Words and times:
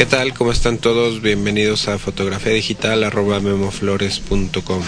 ¿Qué 0.00 0.06
tal? 0.06 0.32
¿Cómo 0.32 0.50
están 0.50 0.78
todos? 0.78 1.20
Bienvenidos 1.20 1.86
a 1.86 1.98
fotografía 1.98 2.52
digital 2.52 3.04
arroba 3.04 3.38
memoflores.com. 3.38 4.82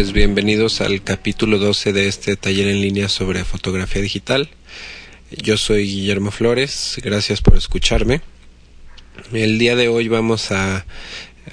pues 0.00 0.14
bienvenidos 0.14 0.80
al 0.80 1.02
capítulo 1.02 1.58
12 1.58 1.92
de 1.92 2.08
este 2.08 2.34
taller 2.34 2.68
en 2.68 2.80
línea 2.80 3.10
sobre 3.10 3.44
fotografía 3.44 4.00
digital. 4.00 4.48
Yo 5.30 5.58
soy 5.58 5.84
Guillermo 5.84 6.30
Flores, 6.30 6.98
gracias 7.04 7.42
por 7.42 7.54
escucharme. 7.54 8.22
El 9.30 9.58
día 9.58 9.76
de 9.76 9.88
hoy 9.88 10.08
vamos 10.08 10.52
a, 10.52 10.86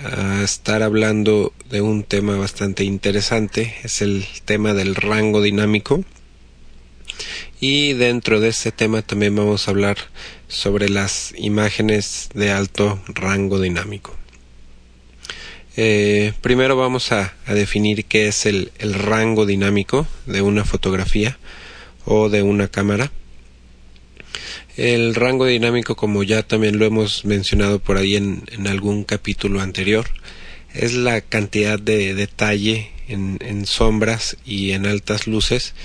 a, 0.02 0.42
estar 0.46 0.82
hablando 0.82 1.52
de 1.70 1.82
un 1.82 2.04
tema 2.04 2.38
bastante 2.38 2.86
interesante, 2.86 3.76
es 3.84 4.02
el 4.02 4.26
tema 4.46 4.74
del 4.74 4.96
rango 4.96 5.42
dinámico. 5.42 6.06
Y 7.60 7.96
dentro 7.96 8.40
de 8.40 8.48
este 8.48 8.72
tema 8.72 9.02
también 9.02 9.36
vamos 9.36 9.68
a 9.68 9.72
hablar 9.72 9.98
sobre 10.48 10.88
las 10.88 11.34
imágenes 11.36 12.30
de 12.34 12.52
alto 12.52 12.98
rango 13.10 13.60
dinámico. 13.60 14.17
Eh, 15.80 16.34
primero 16.42 16.76
vamos 16.76 17.12
a, 17.12 17.36
definir 17.46 18.06
qué 18.06 18.28
es 18.28 18.48
el, 18.48 18.72
rango 18.80 19.46
dinámico 19.46 20.08
de 20.26 20.42
una 20.42 20.66
fotografía 20.66 21.38
o 22.04 22.30
de 22.30 22.42
una 22.42 22.68
cámara. 22.68 23.12
El 24.76 25.14
rango 25.14 25.46
dinámico, 25.46 25.96
como 25.96 26.24
ya 26.24 26.42
también 26.42 26.80
lo 26.80 26.86
hemos 26.86 27.26
mencionado 27.26 27.78
por 27.78 27.98
ahí 27.98 28.16
en, 28.16 28.44
algún 28.66 29.04
capítulo 29.04 29.62
anterior, 29.62 30.08
es 30.74 30.96
la 30.96 31.22
cantidad 31.22 31.78
de 31.78 32.16
detalle 32.16 32.90
en, 33.08 33.66
sombras 33.68 34.36
y 34.46 34.72
en 34.72 34.88
altas 34.88 35.28
luces 35.28 35.76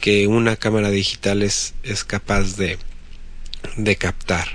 que 0.00 0.26
una 0.26 0.56
cámara 0.56 0.90
digital 0.90 1.44
es, 1.44 1.72
capaz 2.04 2.56
de, 2.56 2.78
de 3.76 3.94
captar. 3.94 4.48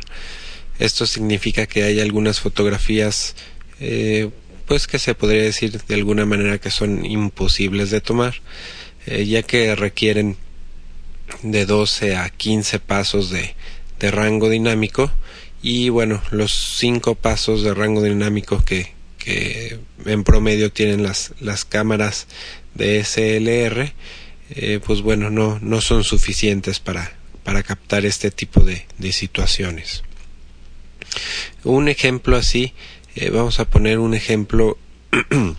Esto 0.79 1.05
significa 1.05 1.65
que 1.65 1.83
hay 1.83 2.01
algunas 2.01 2.41
fotografías 2.41 3.35
eh, 3.79 4.29
pues 4.71 4.87
que 4.87 4.99
se 4.99 5.15
podría 5.15 5.41
decir 5.41 5.81
de 5.85 5.95
alguna 5.95 6.25
manera 6.25 6.57
que 6.57 6.71
son 6.71 7.05
imposibles 7.05 7.91
de 7.91 7.99
tomar, 7.99 8.35
eh, 9.05 9.25
ya 9.25 9.43
que 9.43 9.75
requieren 9.75 10.37
de 11.43 11.65
12 11.65 12.15
a 12.15 12.29
15 12.29 12.79
pasos 12.79 13.31
de, 13.31 13.53
de, 13.99 14.11
rango 14.11 14.47
dinámico 14.47 15.11
y 15.61 15.89
bueno, 15.89 16.21
los 16.31 16.77
5 16.77 17.15
pasos 17.15 17.63
de 17.63 17.73
rango 17.73 18.01
dinámico 18.01 18.63
que, 18.63 18.93
que 19.17 19.77
en 20.05 20.23
promedio 20.23 20.71
tienen 20.71 21.03
las, 21.03 21.33
las 21.41 21.65
cámaras 21.65 22.27
de 22.73 23.03
SLR, 23.03 23.91
eh, 24.51 24.79
pues 24.85 25.01
bueno, 25.01 25.29
no, 25.29 25.59
no 25.61 25.81
son 25.81 26.05
suficientes 26.05 26.79
para, 26.79 27.11
para 27.43 27.61
captar 27.61 28.05
este 28.05 28.31
tipo 28.31 28.61
de, 28.61 28.85
de 28.99 29.11
situaciones. 29.11 30.03
Un 31.65 31.89
ejemplo 31.89 32.37
así 32.37 32.73
eh, 33.15 33.29
vamos 33.29 33.59
a 33.59 33.65
poner 33.65 33.99
un 33.99 34.13
ejemplo 34.13 34.77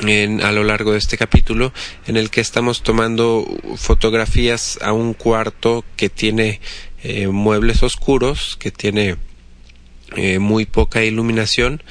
en, 0.00 0.42
a 0.42 0.50
lo 0.52 0.64
largo 0.64 0.92
de 0.92 0.98
este 0.98 1.18
capítulo 1.18 1.74
en 2.06 2.16
el 2.16 2.30
que 2.30 2.40
estamos 2.40 2.82
tomando 2.82 3.46
fotografías 3.76 4.78
a 4.80 4.92
un 4.92 5.12
cuarto 5.12 5.84
que 5.96 6.08
tiene 6.08 6.60
eh, 7.02 7.28
muebles 7.28 7.82
oscuros, 7.82 8.56
que 8.58 8.70
tiene 8.70 9.16
eh, 10.16 10.38
muy 10.38 10.64
poca 10.64 11.04
iluminación 11.04 11.82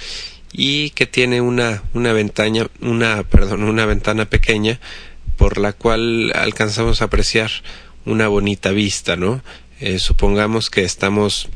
y 0.52 0.90
que 0.92 1.06
tiene 1.06 1.42
una, 1.42 1.84
una 1.94 2.12
ventana, 2.14 2.68
una, 2.82 3.24
perdón, 3.24 3.64
una 3.64 3.86
ventana 3.86 4.26
pequeña 4.26 4.80
por 5.38 5.60
la 5.60 5.74
cual 5.74 6.32
alcanzamos 6.34 7.02
a 7.02 7.06
apreciar 7.06 7.52
una 8.06 8.28
bonita 8.28 8.72
vista, 8.72 9.16
¿no? 9.16 9.42
Supongamos 9.98 10.70
que 10.70 10.84
estamos 10.84 11.48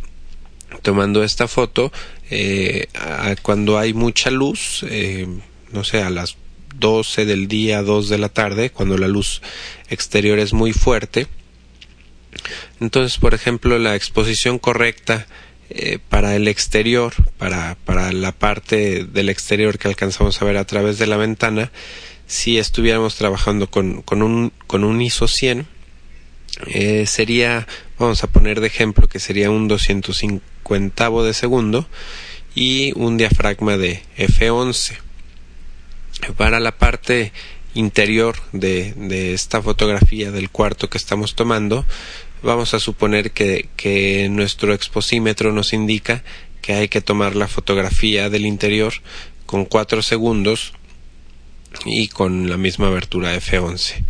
tomando 0.82 1.24
esta 1.24 1.48
foto 1.48 1.92
eh, 2.36 3.36
cuando 3.44 3.78
hay 3.78 3.94
mucha 3.94 4.32
luz, 4.32 4.84
eh, 4.90 5.28
no 5.72 5.84
sé, 5.84 6.02
a 6.02 6.10
las 6.10 6.38
12 6.76 7.26
del 7.26 7.48
día, 7.48 7.84
2 7.84 8.10
de 8.10 8.18
la 8.18 8.30
tarde, 8.30 8.72
cuando 8.72 8.98
la 8.98 9.08
luz 9.08 9.44
exterior 9.90 10.40
es 10.40 10.52
muy 10.52 10.74
fuerte. 10.74 11.28
Entonces, 12.80 13.20
por 13.20 13.36
ejemplo, 13.36 13.78
la 13.78 13.96
exposición 13.96 14.58
correcta 14.58 15.28
eh, 15.70 16.00
para 16.10 16.36
el 16.36 16.48
exterior, 16.48 17.14
para, 17.38 17.78
para 17.86 18.12
la 18.12 18.32
parte 18.32 19.06
del 19.06 19.30
exterior 19.30 19.78
que 19.78 19.88
alcanzamos 19.88 20.42
a 20.42 20.46
ver 20.46 20.58
a 20.58 20.66
través 20.66 20.98
de 20.98 21.06
la 21.06 21.18
ventana, 21.18 21.72
si 22.26 22.58
estuviéramos 22.58 23.16
trabajando 23.16 23.70
con, 23.70 24.02
con, 24.02 24.24
un, 24.24 24.52
con 24.66 24.84
un 24.84 25.02
ISO 25.04 25.28
100, 25.28 25.68
eh, 26.66 27.06
sería, 27.06 27.68
vamos 28.00 28.24
a 28.24 28.28
poner 28.28 28.60
de 28.60 28.68
ejemplo 28.68 29.08
que 29.08 29.20
sería 29.20 29.52
un 29.52 29.68
250 29.68 30.53
de 30.64 31.34
segundo 31.34 31.88
y 32.56 32.94
un 32.96 33.18
diafragma 33.18 33.78
de 33.78 34.02
F11. 34.18 34.98
Para 36.38 36.60
la 36.60 36.72
parte 36.72 37.32
interior 37.74 38.36
de, 38.52 38.94
de, 38.96 39.34
esta 39.34 39.62
fotografía 39.62 40.32
del 40.32 40.50
cuarto 40.50 40.90
que 40.90 40.98
estamos 40.98 41.36
tomando, 41.36 41.86
vamos 42.42 42.74
a 42.74 42.80
suponer 42.80 43.32
que, 43.32 43.70
que 43.76 44.30
nuestro 44.30 44.74
exposímetro 44.74 45.52
nos 45.52 45.74
indica 45.74 46.24
que 46.62 46.74
hay 46.74 46.88
que 46.88 47.02
tomar 47.02 47.36
la 47.36 47.48
fotografía 47.48 48.30
del 48.30 48.46
interior 48.46 48.94
con 49.46 49.66
4 49.66 50.02
segundos 50.02 50.74
y 51.86 52.08
con 52.08 52.50
la 52.50 52.58
misma 52.58 52.88
abertura 52.88 53.36
F11. 53.36 54.04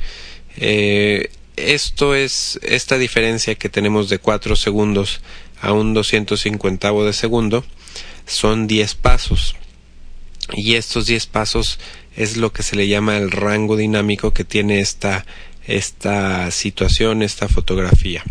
Eh, 0.58 1.30
esto 1.56 2.16
es 2.16 2.59
esta 2.63 2.97
diferencia 2.97 3.56
que 3.56 3.69
tenemos 3.69 4.09
de 4.09 4.19
4 4.19 4.56
segundos 4.56 5.22
a 5.63 5.74
un 5.74 5.94
250 5.94 6.91
de 6.91 7.13
segundo 7.13 7.66
son 8.28 8.68
10 8.68 8.96
pasos 8.96 9.56
y 10.53 10.75
estos 10.75 11.07
10 11.07 11.25
pasos 11.28 11.79
es 12.16 12.38
lo 12.38 12.53
que 12.53 12.62
se 12.62 12.75
le 12.75 12.88
llama 12.88 13.18
el 13.18 13.31
rango 13.31 13.75
dinámico 13.75 14.34
que 14.34 14.44
tiene 14.44 14.81
esta, 14.81 15.25
esta 15.66 16.51
situación, 16.51 17.24
esta 17.24 17.47
fotografía. 17.47 18.24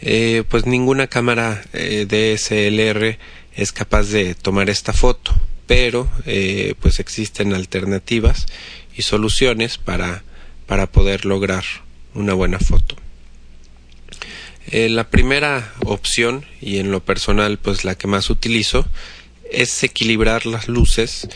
Eh, 0.00 0.42
pues 0.48 0.66
ninguna 0.66 1.06
cámara 1.06 1.62
eh, 1.72 2.06
DSLR 2.08 3.18
es 3.54 3.72
capaz 3.72 4.08
de 4.08 4.34
tomar 4.34 4.70
esta 4.70 4.92
foto, 4.92 5.32
pero 5.66 6.10
eh, 6.24 6.74
pues 6.80 6.98
existen 6.98 7.54
alternativas 7.54 8.46
y 8.96 9.02
soluciones 9.02 9.78
para 9.78 10.24
para 10.66 10.90
poder 10.90 11.24
lograr 11.24 11.64
una 12.14 12.34
buena 12.34 12.58
foto. 12.58 12.96
Eh, 14.70 14.88
la 14.88 15.08
primera 15.08 15.72
opción, 15.84 16.44
y 16.60 16.78
en 16.78 16.90
lo 16.90 17.04
personal 17.04 17.58
pues 17.58 17.84
la 17.84 17.94
que 17.94 18.08
más 18.08 18.30
utilizo, 18.30 18.86
es 19.50 19.82
equilibrar 19.84 20.44
las 20.44 20.66
luces 20.66 21.28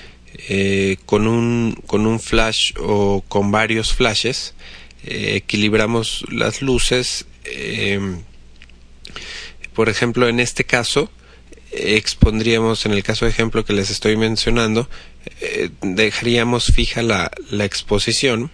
eh, 0.49 0.97
con, 1.07 1.29
un, 1.29 1.81
con 1.87 2.07
un 2.07 2.19
flash 2.19 2.73
o 2.79 3.23
con 3.29 3.53
varios 3.53 3.93
flashes. 3.93 4.55
Eh, 5.05 5.37
equilibramos 5.37 6.25
las 6.31 6.61
luces. 6.61 7.27
Em, 7.45 8.23
por 9.75 9.89
ejemplo, 9.89 10.29
en 10.29 10.41
este 10.41 10.65
caso, 10.65 11.11
expondríamos, 11.71 12.85
en 12.85 12.93
el 12.93 13.05
caso 13.05 13.27
de 13.27 13.31
ejemplo 13.31 13.65
que 13.65 13.73
les 13.73 13.91
estoy 13.91 14.17
mencionando, 14.17 14.91
dejaríamos 15.83 16.67
fija 16.67 17.03
la, 17.03 17.31
la 17.51 17.65
exposición 17.65 18.51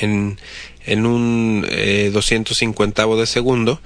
en, 0.00 0.38
un 1.06 1.66
eh, 1.68 2.10
250 2.12 3.06
de 3.06 3.26
segundo 3.26 3.80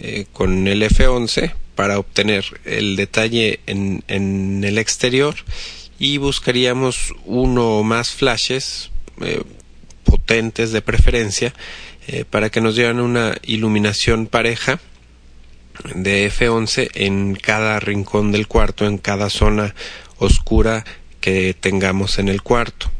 eh, 0.00 0.26
con 0.32 0.66
el 0.66 0.82
F11 0.82 1.52
para 1.74 1.98
obtener 1.98 2.44
el 2.64 2.96
detalle 2.96 3.60
en, 3.66 4.02
el 4.08 4.78
exterior 4.78 5.34
y 5.98 6.18
buscaríamos 6.18 7.14
uno 7.24 7.78
o 7.78 7.82
más 7.82 8.10
flashes 8.10 8.90
eh, 9.20 9.42
potentes 10.04 10.72
de 10.72 10.82
preferencia 10.82 11.54
eh, 12.06 12.24
para 12.28 12.50
que 12.50 12.60
nos 12.60 12.76
dieran 12.76 13.00
una 13.00 13.34
iluminación 13.42 14.26
pareja 14.26 14.80
de 15.94 16.30
F11 16.30 16.90
en 16.94 17.34
cada 17.34 17.80
rincón 17.80 18.30
del 18.30 18.46
cuarto, 18.46 18.86
en 18.86 18.98
cada 18.98 19.30
zona 19.30 19.74
oscura 20.18 20.84
que 21.20 21.54
tengamos 21.58 22.18
en 22.18 22.28
el 22.28 22.42
cuarto. 22.42 22.90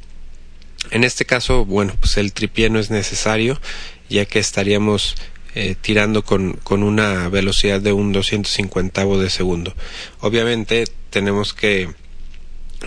En 0.91 1.05
este 1.05 1.25
caso, 1.25 1.65
bueno, 1.65 1.95
pues 1.99 2.17
el 2.17 2.33
tripié 2.33 2.71
no 2.71 2.79
es 2.79 2.91
necesario. 2.91 3.61
ya 4.09 4.27
que 4.27 4.39
estaríamos 4.39 5.17
eh, 5.55 5.77
tirando 5.81 6.25
con, 6.25 6.55
con, 6.63 6.83
una 6.83 7.29
velocidad 7.29 7.81
de 7.81 7.93
un 7.93 8.13
250 8.13 9.05
de 9.05 9.31
segundo. 9.31 9.75
Obviamente 10.21 10.85
tenemos 11.11 11.55
que 11.55 11.89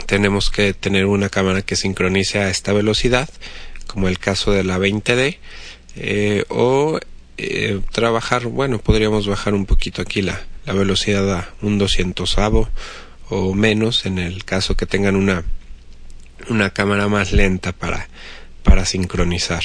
tenemos 0.06 0.52
que 0.52 0.74
tener 0.74 1.06
una 1.06 1.30
cámara 1.30 1.62
que 1.62 1.76
sincronice 1.76 2.40
a 2.40 2.50
esta 2.50 2.74
velocidad, 2.74 3.30
como 3.88 4.08
el 4.08 4.20
caso 4.20 4.52
de 4.52 4.64
la 4.64 4.78
20D, 4.78 5.38
eh, 5.96 6.46
o 6.50 7.00
eh, 7.38 7.82
trabajar, 7.92 8.46
bueno, 8.46 8.80
podríamos 8.80 9.28
bajar 9.28 9.54
un 9.54 9.66
poquito 9.66 10.02
aquí 10.02 10.22
la, 10.22 10.46
la 10.66 10.74
velocidad 10.74 11.32
a 11.34 11.54
un 11.62 11.78
200 11.78 12.36
o 13.30 13.54
menos 13.54 14.06
en 14.06 14.20
el 14.20 14.44
caso 14.44 14.76
que 14.76 14.86
tengan 14.86 15.16
una, 15.16 15.44
una 16.50 16.70
cámara 16.72 17.08
más 17.08 17.32
lenta 17.32 17.72
para, 17.72 18.08
para 18.64 18.86
sincronizar. 18.86 19.64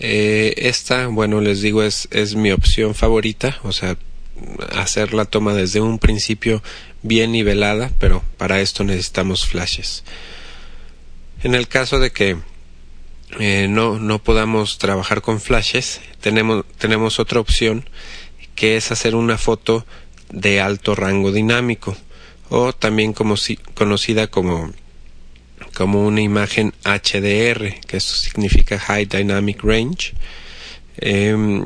Eh, 0.00 0.54
esta, 0.56 1.08
bueno, 1.08 1.40
les 1.40 1.60
digo, 1.60 1.82
es, 1.82 2.08
es 2.10 2.34
mi 2.34 2.52
opción 2.52 2.94
favorita, 2.94 3.58
o 3.62 3.72
sea, 3.72 3.96
hacer 4.76 5.14
la 5.14 5.24
toma 5.24 5.54
desde 5.54 5.80
un 5.80 5.98
principio 5.98 6.62
bien 7.02 7.32
nivelada, 7.32 7.90
pero 7.98 8.22
para 8.36 8.60
esto 8.60 8.84
necesitamos 8.84 9.46
flashes. 9.46 10.04
En 11.42 11.54
el 11.54 11.68
caso 11.68 11.98
de 11.98 12.10
que 12.10 12.36
eh, 13.38 13.66
no, 13.68 13.98
no 13.98 14.18
podamos 14.20 14.78
trabajar 14.78 15.20
con 15.22 15.40
flashes, 15.40 16.00
tenemos, 16.20 16.64
tenemos 16.78 17.18
otra 17.18 17.40
opción 17.40 17.88
que 18.54 18.76
es 18.76 18.90
hacer 18.90 19.14
una 19.14 19.38
foto 19.38 19.86
de 20.30 20.60
alto 20.60 20.94
rango 20.94 21.32
dinámico 21.32 21.96
o 22.48 22.72
también 22.72 23.12
como 23.12 23.36
si, 23.36 23.56
conocida 23.56 24.28
como 24.28 24.72
como 25.74 26.06
una 26.06 26.20
imagen 26.20 26.72
HDR 26.84 27.80
que 27.86 27.96
eso 27.96 28.14
significa 28.14 28.78
High 28.78 29.06
Dynamic 29.06 29.62
Range 29.62 30.14
eh, 31.00 31.62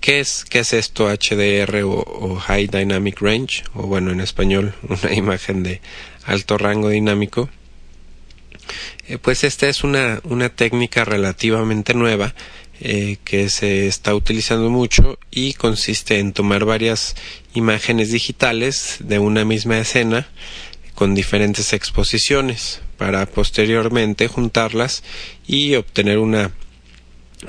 ¿qué, 0.00 0.20
es, 0.20 0.44
¿Qué 0.44 0.60
es 0.60 0.74
esto 0.74 1.08
HDR 1.08 1.82
o, 1.84 2.36
High 2.36 2.66
Dynamic 2.66 3.20
Range? 3.20 3.64
O 3.74 3.86
bueno, 3.86 4.10
en 4.10 4.20
español, 4.20 4.74
una 4.88 5.14
imagen 5.14 5.62
de 5.62 5.80
alto 6.24 6.58
rango 6.58 6.90
dinámico. 6.90 7.48
Eh, 9.08 9.18
pues 9.18 9.44
esta 9.44 9.68
es 9.68 9.84
una, 9.84 10.20
una 10.24 10.48
técnica 10.50 11.04
relativamente 11.04 11.94
nueva 11.94 12.34
eh, 12.80 13.18
que 13.24 13.50
se 13.50 13.86
está 13.86 14.14
utilizando 14.14 14.68
mucho 14.70 15.18
y 15.30 15.54
consiste 15.54 16.18
en 16.18 16.32
tomar 16.32 16.64
varias 16.64 17.14
imágenes 17.54 18.10
digitales 18.10 18.96
de 19.00 19.18
una 19.18 19.44
misma 19.44 19.78
escena 19.78 20.26
con 20.94 21.14
diferentes 21.14 21.72
exposiciones 21.72 22.80
para 22.96 23.26
posteriormente 23.26 24.28
juntarlas 24.28 25.02
y 25.46 25.74
obtener 25.74 26.18
una, 26.18 26.52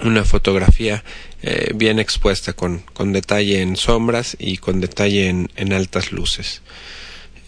una 0.04 0.26
fotografía 0.26 1.04
eh, 1.42 1.72
bien 1.76 2.00
expuesta 2.00 2.54
con, 2.54 2.80
con, 2.94 3.14
detalle 3.14 3.62
en 3.62 3.76
sombras 3.76 4.36
y 4.40 4.58
con 4.58 4.82
detalle 4.82 5.30
en, 5.30 5.52
en 5.56 5.74
altas 5.74 6.12
luces. 6.12 6.62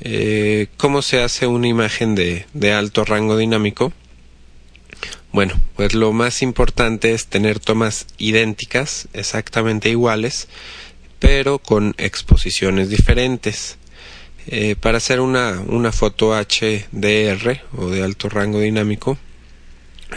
Eh, 0.01 0.67
¿Cómo 0.77 1.01
se 1.01 1.21
hace 1.21 1.47
una 1.47 1.67
imagen 1.67 2.13
de, 2.13 2.45
de 2.53 2.73
alto 2.73 3.03
rango 3.03 3.35
dinámico? 3.35 3.91
Bueno, 5.31 5.59
pues 5.75 5.93
lo 5.93 6.13
más 6.13 6.41
importante 6.41 7.13
es 7.13 7.27
tener 7.27 7.59
tomas 7.59 8.07
idénticas, 8.17 9.07
exactamente 9.13 9.89
iguales, 9.89 10.47
pero 11.19 11.59
con 11.59 11.95
exposiciones 11.97 12.89
diferentes. 12.89 13.76
Eh, 14.49 14.77
para 14.79 14.97
hacer 14.97 15.19
una, 15.19 15.61
una 15.67 15.91
foto 15.91 16.33
HDR 16.33 17.61
o 17.77 17.89
de 17.89 18.01
alto 18.01 18.29
rango 18.29 18.61
dinámico, 18.61 19.17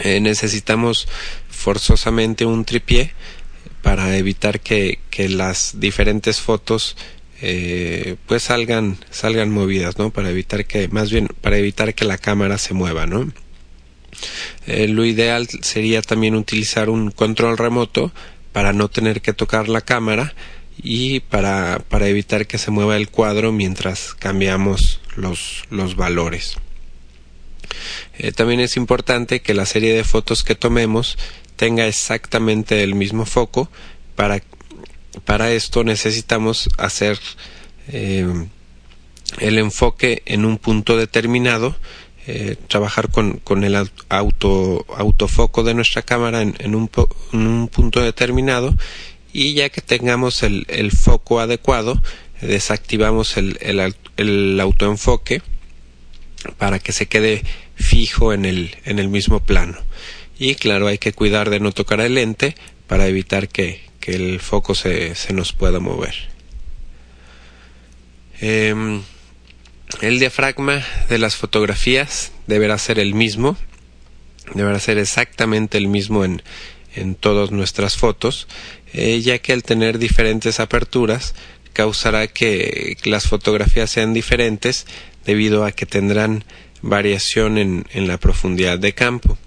eh, 0.01 0.21
necesitamos 0.21 1.09
forzosamente 1.49 2.45
un 2.45 2.63
tripié 2.63 3.11
para 3.81 4.15
evitar 4.17 4.61
que, 4.61 4.99
que 5.09 5.27
las 5.27 5.81
diferentes 5.81 6.39
fotos 6.39 6.95
eh, 7.41 8.15
pues 8.27 8.43
salgan 8.43 8.97
salgan 9.09 9.49
movidas 9.49 9.97
no 9.97 10.11
para 10.11 10.29
evitar 10.29 10.65
que 10.65 10.87
más 10.89 11.11
bien 11.11 11.27
para 11.41 11.57
evitar 11.57 11.95
que 11.95 12.05
la 12.05 12.19
cámara 12.19 12.59
se 12.59 12.75
mueva 12.75 13.07
no 13.07 13.31
lo 14.67 15.05
ideal 15.05 15.47
sería 15.63 16.03
también 16.03 16.35
utilizar 16.35 16.91
un 16.91 17.09
control 17.09 17.57
remoto 17.57 18.11
para 18.51 18.73
no 18.73 18.89
tener 18.89 19.21
que 19.21 19.33
tocar 19.33 19.69
la 19.69 19.81
cámara 19.81 20.35
y 20.83 21.19
para, 21.21 21.81
para 21.89 22.07
evitar 22.07 22.47
que 22.47 22.57
se 22.57 22.71
mueva 22.71 22.97
el 22.97 23.09
cuadro 23.09 23.51
mientras 23.51 24.13
cambiamos 24.13 24.99
los, 25.15 25.63
los 25.69 25.95
valores. 25.95 26.57
Eh, 28.17 28.31
también 28.31 28.59
es 28.59 28.77
importante 28.77 29.41
que 29.41 29.53
la 29.53 29.65
serie 29.65 29.93
de 29.93 30.03
fotos 30.03 30.43
que 30.43 30.55
tomemos 30.55 31.17
tenga 31.55 31.87
exactamente 31.87 32.83
el 32.83 32.95
mismo 32.95 33.25
foco. 33.25 33.69
Para, 34.15 34.41
para 35.25 35.51
esto 35.51 35.83
necesitamos 35.83 36.69
hacer 36.77 37.19
eh, 37.87 38.27
el 39.39 39.57
enfoque 39.59 40.23
en 40.25 40.45
un 40.45 40.57
punto 40.57 40.97
determinado 40.97 41.75
eh, 42.27 42.55
trabajar 42.67 43.09
con, 43.09 43.39
con 43.39 43.63
el 43.63 43.75
auto, 44.09 44.85
autofoco 44.95 45.63
de 45.63 45.73
nuestra 45.73 46.03
cámara 46.03 46.43
en, 46.43 46.75
un, 46.75 46.89
en, 47.33 47.47
un, 47.47 47.67
punto 47.67 47.99
determinado 47.99 48.75
y 49.33 49.53
ya 49.53 49.69
que 49.69 49.81
tengamos 49.81 50.43
el, 50.43 50.65
el 50.67 50.91
foco 50.91 51.39
adecuado 51.39 52.01
desactivamos 52.41 53.37
el, 53.37 53.57
el, 54.17 54.59
autoenfoque 54.59 55.41
para 56.57 56.79
que 56.79 56.91
se 56.91 57.05
quede 57.05 57.43
fijo 57.75 58.33
en 58.33 58.45
el, 58.45 58.75
en 58.85 58.99
el 58.99 59.09
mismo 59.09 59.41
plano. 59.41 59.77
Y 60.39 60.55
claro 60.55 60.87
hay 60.87 60.97
que 60.97 61.13
cuidar 61.13 61.49
de 61.49 61.59
no 61.59 61.71
tocar 61.71 62.01
el 62.01 62.15
lente 62.15 62.55
para 62.87 63.07
evitar 63.07 63.47
que, 63.47 63.81
que 63.99 64.15
el 64.15 64.39
foco 64.39 64.73
se, 64.73 65.13
se 65.15 65.33
nos 65.33 65.53
pueda 65.53 65.79
mover. 65.79 66.15
Eh, 68.41 69.01
el 70.01 70.19
diafragma 70.19 70.83
de 71.09 71.19
las 71.19 71.35
fotografías 71.35 72.31
deberá 72.47 72.77
ser 72.79 72.97
el 72.97 73.13
mismo, 73.13 73.55
deberá 74.55 74.79
ser 74.79 74.97
exactamente 74.97 75.77
el 75.77 75.87
mismo 75.87 76.25
en, 76.25 76.41
en 76.95 77.15
todas 77.15 77.51
nuestras 77.51 77.97
fotos, 77.97 78.47
eh, 78.93 79.21
ya 79.21 79.39
que 79.39 79.53
al 79.53 79.63
tener 79.63 79.99
diferentes 79.99 80.59
aperturas 80.59 81.35
causará 81.73 82.27
que 82.27 82.97
las 83.05 83.27
fotografías 83.27 83.89
sean 83.89 84.13
diferentes 84.13 84.85
debido 85.25 85.65
a 85.65 85.71
que 85.71 85.85
tendrán 85.85 86.43
variación 86.81 87.57
en, 87.57 87.85
en 87.91 88.07
la 88.07 88.17
profundidad 88.17 88.79
de 88.79 88.93
campo. 88.93 89.37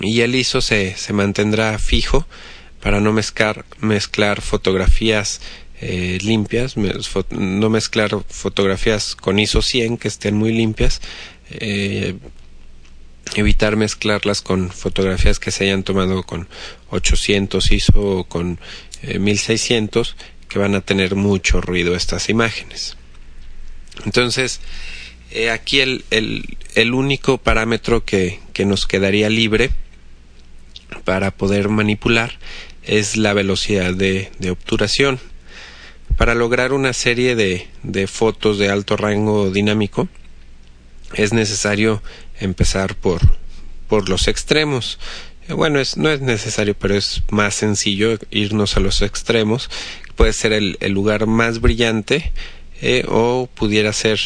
Y 0.00 0.20
el 0.20 0.34
ISO 0.34 0.60
se, 0.60 0.96
se 0.96 1.12
mantendrá 1.12 1.78
fijo 1.78 2.26
para 2.80 3.00
no 3.00 3.12
mezclar, 3.12 3.64
mezclar 3.80 4.42
fotografías 4.42 5.40
eh, 5.80 6.18
limpias, 6.22 6.76
no 6.76 7.70
mezclar 7.70 8.10
fotografías 8.28 9.16
con 9.16 9.38
ISO 9.38 9.62
100 9.62 9.96
que 9.98 10.08
estén 10.08 10.34
muy 10.34 10.52
limpias, 10.52 11.00
eh, 11.50 12.14
evitar 13.34 13.76
mezclarlas 13.76 14.42
con 14.42 14.70
fotografías 14.70 15.38
que 15.38 15.50
se 15.50 15.64
hayan 15.64 15.82
tomado 15.82 16.22
con 16.22 16.48
800 16.90 17.70
ISO 17.72 18.00
o 18.00 18.24
con 18.24 18.60
1600 19.02 20.10
eh, 20.10 20.24
que 20.48 20.58
van 20.58 20.74
a 20.74 20.80
tener 20.80 21.14
mucho 21.14 21.60
ruido 21.60 21.94
estas 21.94 22.28
imágenes. 22.28 22.96
Entonces, 24.04 24.60
aquí 25.52 25.80
el, 25.80 26.04
el, 26.10 26.56
el, 26.74 26.94
único 26.94 27.38
parámetro 27.38 28.04
que, 28.04 28.40
que 28.52 28.64
nos 28.64 28.86
quedaría 28.86 29.28
libre 29.28 29.70
para 31.04 31.32
poder 31.32 31.68
manipular 31.68 32.38
es 32.82 33.16
la 33.16 33.32
velocidad 33.32 33.94
de, 33.94 34.30
de 34.38 34.50
obturación 34.50 35.18
para 36.16 36.34
lograr 36.34 36.72
una 36.72 36.92
serie 36.92 37.34
de, 37.34 37.66
de 37.82 38.06
fotos 38.06 38.58
de 38.58 38.70
alto 38.70 38.96
rango 38.96 39.50
dinámico 39.50 40.08
es 41.14 41.32
necesario 41.32 42.02
empezar 42.40 42.94
por, 42.96 43.20
por 43.88 44.08
los 44.08 44.28
extremos. 44.28 44.98
Bueno, 45.48 45.78
es, 45.78 45.96
no 45.96 46.10
es 46.10 46.20
necesario, 46.20 46.74
pero 46.74 46.94
es 46.94 47.22
más 47.30 47.54
sencillo 47.54 48.18
irnos 48.30 48.76
a 48.76 48.80
los 48.80 49.02
extremos. 49.02 49.70
Puede 50.16 50.32
ser 50.32 50.52
el, 50.52 50.78
lugar 50.90 51.26
más 51.26 51.60
brillante 51.60 52.32
eh, 52.80 53.04
o 53.08 53.48
pudiera 53.54 53.92
ser 53.92 54.18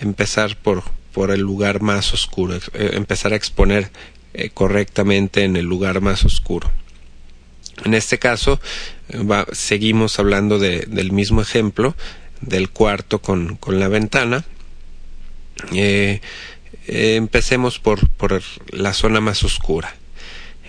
empezar 0.00 0.56
por, 0.56 0.82
por 1.12 1.30
el 1.30 1.40
lugar 1.40 1.80
más 1.80 2.12
oscuro, 2.12 2.56
eh, 2.56 2.90
empezar 2.94 3.32
a 3.32 3.36
exponer 3.36 3.90
eh, 4.32 4.50
correctamente 4.52 5.44
en 5.44 5.56
el 5.56 5.66
lugar 5.66 6.00
más 6.00 6.24
oscuro. 6.24 6.70
En 7.84 7.94
este 7.94 8.18
caso, 8.18 8.60
va, 9.12 9.46
seguimos 9.52 10.18
hablando 10.18 10.58
de, 10.58 10.86
del 10.88 11.12
mismo 11.12 11.40
ejemplo 11.40 11.94
del 12.40 12.70
cuarto 12.70 13.20
con, 13.20 13.56
con 13.56 13.78
la 13.78 13.88
ventana. 13.88 14.44
Eh, 16.86 17.16
empecemos 17.16 17.78
por, 17.78 18.08
por 18.10 18.42
la 18.70 18.92
zona 18.92 19.20
más 19.20 19.44
oscura. 19.44 19.94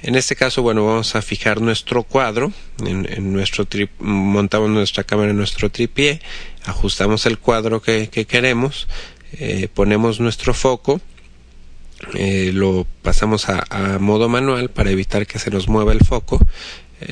En 0.02 0.16
este 0.16 0.36
caso, 0.36 0.62
bueno, 0.62 0.86
vamos 0.86 1.16
a 1.16 1.22
fijar 1.22 1.62
nuestro 1.62 2.04
cuadro, 2.04 2.54
en, 2.86 3.34
nuestro 3.34 3.66
montamos 4.00 4.70
nuestra 4.70 5.04
cámara 5.04 5.32
en 5.32 5.38
nuestro 5.38 5.72
tripié, 5.72 6.22
ajustamos 6.66 7.26
el 7.26 7.40
cuadro 7.40 7.82
que, 7.82 8.10
que 8.10 8.26
queremos, 8.26 8.88
eh, 9.34 9.68
ponemos 9.74 10.20
nuestro 10.20 10.54
foco 10.54 11.02
eh, 12.14 12.52
lo 12.54 12.86
pasamos 13.02 13.48
a, 13.50 14.00
modo 14.00 14.28
manual 14.30 14.70
para 14.70 14.92
evitar 14.92 15.26
que 15.26 15.40
se 15.40 15.50
nos 15.50 15.68
mueva 15.68 15.94
el 15.94 16.02
foco. 16.02 16.40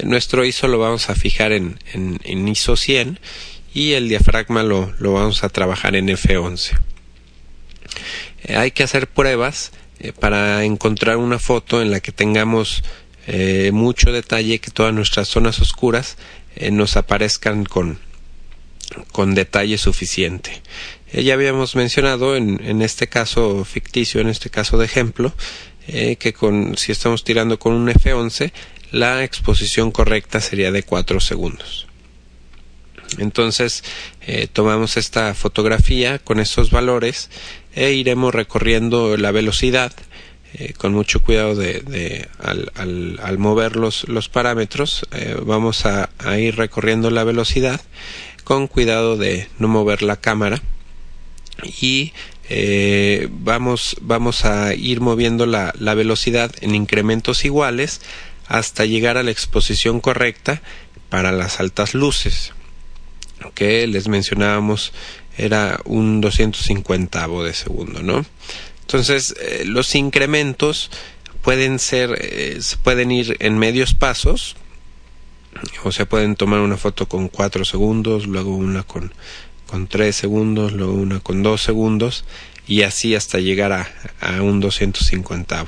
Nuestro 0.04 0.46
ISO 0.46 0.68
lo 0.68 0.80
vamos 0.80 1.10
a 1.10 1.16
fijar 1.16 1.52
en, 1.52 1.80
en, 1.94 2.48
ISO 2.48 2.76
100 2.76 3.20
y 3.74 3.94
el 3.94 4.08
diafragma 4.10 4.64
lo, 4.64 4.94
lo 5.00 5.14
vamos 5.14 5.44
a 5.44 5.50
trabajar 5.50 5.96
en 5.96 6.08
F11. 6.08 6.78
Eh, 8.44 8.56
hay 8.56 8.72
que 8.72 8.84
hacer 8.84 9.08
pruebas 9.08 9.72
para 10.20 10.66
encontrar 10.66 11.18
una 11.18 11.40
foto 11.40 11.82
en 11.82 11.90
la 11.92 12.02
que 12.02 12.12
tengamos 12.12 12.84
mucho 13.72 14.12
detalle, 14.12 14.60
que 14.60 14.70
todas 14.70 14.94
nuestras 14.94 15.30
zonas 15.30 15.62
oscuras 15.62 16.18
nos 16.72 16.98
aparezcan 16.98 17.64
con, 17.64 18.00
con 19.12 19.34
detalle 19.34 19.78
suficiente. 19.78 20.62
Eh, 21.12 21.24
ya 21.24 21.34
habíamos 21.36 21.76
mencionado 21.76 22.36
en, 22.36 22.60
en, 22.64 22.82
este 22.82 23.08
caso 23.08 23.66
ficticio, 23.66 24.22
en 24.22 24.30
este 24.30 24.50
caso 24.50 24.78
de 24.78 24.86
ejemplo, 24.86 25.34
eh, 25.88 26.16
que 26.18 26.34
con, 26.34 26.78
si 26.78 26.92
estamos 26.92 27.24
tirando 27.24 27.60
con 27.60 27.74
un 27.74 27.88
F11, 27.88 28.52
la 28.92 29.24
exposición 29.24 29.92
correcta 29.92 30.40
sería 30.40 30.72
de 30.72 30.84
4 30.84 31.20
segundos. 31.20 31.88
Entonces, 33.20 33.84
eh, 34.22 34.48
tomamos 34.52 34.98
esta 34.98 35.34
fotografía 35.36 36.20
con 36.20 36.40
estos 36.40 36.72
valores 36.72 37.30
e 37.76 37.94
iremos 37.94 38.34
recorriendo 38.34 39.18
la 39.18 39.32
velocidad 39.32 39.94
con 40.78 40.94
mucho 40.94 41.20
cuidado 41.22 41.56
de, 41.56 42.28
al, 42.40 43.38
mover 43.40 43.76
los, 43.76 44.08
los 44.08 44.30
parámetros. 44.30 45.08
vamos 45.44 45.88
a, 45.88 46.12
a 46.20 46.38
ir 46.38 46.58
recorriendo 46.58 47.10
la 47.10 47.24
velocidad 47.24 47.82
con 48.44 48.68
cuidado 48.68 49.18
de 49.18 49.48
no 49.58 49.68
mover 49.68 50.04
la 50.04 50.18
cámara 50.18 50.62
y 51.64 52.14
eh, 52.50 53.28
vamos, 53.32 53.96
vamos 54.02 54.46
a 54.46 54.74
ir 54.74 55.00
moviendo 55.02 55.46
la, 55.46 55.74
la 55.80 55.94
velocidad 55.94 56.52
en 56.62 56.76
incrementos 56.76 57.46
iguales 57.46 58.02
hasta 58.48 58.86
llegar 58.86 59.18
a 59.18 59.24
la 59.24 59.32
exposición 59.32 60.02
correcta 60.02 60.62
para 61.10 61.32
las 61.32 61.60
altas 61.60 61.94
luces 61.94 62.54
que 63.52 63.88
les 63.88 64.08
mencionábamos 64.08 64.94
era 65.38 65.80
un 65.86 66.22
250 66.22 67.28
de 67.28 67.54
segundo, 67.54 68.04
¿no? 68.04 68.26
Entonces, 68.82 69.36
eh, 69.42 69.64
los 69.66 69.96
incrementos 69.96 70.92
pueden 71.42 71.80
ser, 71.80 72.18
eh, 72.22 72.60
pueden 72.84 73.12
ir 73.12 73.38
en 73.40 73.58
medios 73.58 73.94
pasos, 73.94 74.56
o 75.84 75.92
sea, 75.92 76.06
pueden 76.06 76.36
tomar 76.36 76.60
una 76.60 76.78
foto 76.78 77.08
con 77.08 77.28
4 77.28 77.66
segundos, 77.66 78.28
luego 78.28 78.56
una 78.56 78.84
con, 78.84 79.14
con 79.68 79.88
3 79.88 80.16
segundos, 80.16 80.74
luego 80.74 80.94
una 80.94 81.20
con 81.20 81.44
2 81.44 81.62
segundos 81.62 82.26
y 82.68 82.84
así 82.84 83.16
hasta 83.16 83.40
llegar 83.40 83.72
a, 83.72 83.90
a 84.20 84.42
un 84.42 84.60
250. 84.60 85.66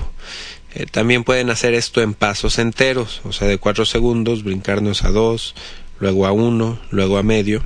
Eh, 0.75 0.86
también 0.91 1.24
pueden 1.24 1.50
hacer 1.50 1.74
esto 1.74 2.01
en 2.01 2.13
pasos 2.13 2.60
enteros, 2.60 3.22
o 3.24 3.32
sea, 3.32 3.48
de 3.48 3.58
4 3.58 3.86
segundos, 3.86 4.44
brincarnos 4.44 5.03
a 5.03 5.10
2, 5.10 5.55
luego 5.99 6.25
a 6.25 6.31
1, 6.31 6.79
luego 6.91 7.17
a 7.17 7.23
medio. 7.23 7.65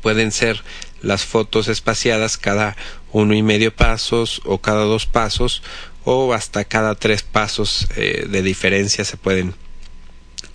Pueden 0.00 0.32
ser 0.32 0.62
las 1.02 1.24
fotos 1.24 1.68
espaciadas 1.68 2.36
cada 2.38 2.76
uno 3.12 3.34
y 3.34 3.42
medio 3.42 3.74
pasos 3.74 4.40
o 4.44 4.58
cada 4.58 4.84
dos 4.84 5.06
pasos 5.06 5.62
o 6.04 6.32
hasta 6.32 6.64
cada 6.64 6.94
tres 6.94 7.22
pasos 7.22 7.88
eh, 7.96 8.26
de 8.28 8.42
diferencia 8.42 9.04
se 9.04 9.16
pueden 9.16 9.54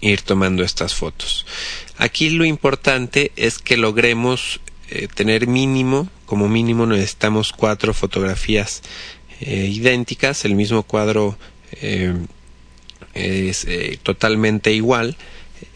ir 0.01 0.21
tomando 0.21 0.63
estas 0.63 0.93
fotos. 0.93 1.45
Aquí 1.97 2.29
lo 2.29 2.45
importante 2.45 3.31
es 3.35 3.59
que 3.59 3.77
logremos 3.77 4.59
eh, 4.89 5.07
tener 5.13 5.47
mínimo, 5.47 6.09
como 6.25 6.47
mínimo 6.47 6.85
necesitamos 6.85 7.53
cuatro 7.53 7.93
fotografías 7.93 8.83
eh, 9.41 9.69
idénticas, 9.71 10.45
el 10.45 10.55
mismo 10.55 10.83
cuadro 10.83 11.37
es 13.13 13.67
totalmente 14.03 14.71
igual, 14.71 15.17